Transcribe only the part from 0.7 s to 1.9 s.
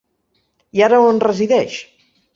I ara on resideix?